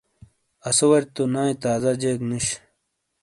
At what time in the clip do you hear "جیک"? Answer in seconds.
2.01-2.19